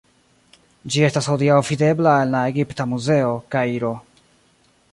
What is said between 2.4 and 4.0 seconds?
Egipta Muzeo, Kairo.